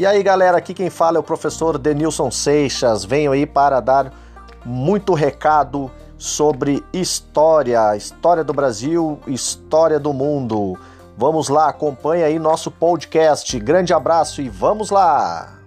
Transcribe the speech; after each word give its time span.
E 0.00 0.06
aí, 0.06 0.22
galera, 0.22 0.56
aqui 0.56 0.72
quem 0.72 0.88
fala 0.88 1.18
é 1.18 1.20
o 1.20 1.22
professor 1.22 1.76
Denilson 1.76 2.30
Seixas. 2.30 3.04
Venho 3.04 3.32
aí 3.32 3.44
para 3.44 3.80
dar 3.80 4.10
muito 4.64 5.12
recado 5.12 5.90
sobre 6.16 6.82
história, 6.90 7.94
história 7.94 8.42
do 8.42 8.54
Brasil, 8.54 9.20
história 9.26 10.00
do 10.00 10.14
mundo. 10.14 10.78
Vamos 11.18 11.50
lá, 11.50 11.68
acompanha 11.68 12.24
aí 12.24 12.38
nosso 12.38 12.70
podcast. 12.70 13.60
Grande 13.60 13.92
abraço 13.92 14.40
e 14.40 14.48
vamos 14.48 14.88
lá! 14.88 15.59